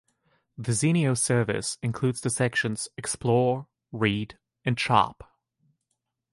[0.57, 5.31] The Zinio service includes the sections "Explore", "Read", and "Shop".